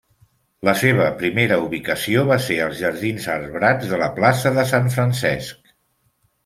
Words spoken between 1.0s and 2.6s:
primera ubicació va ser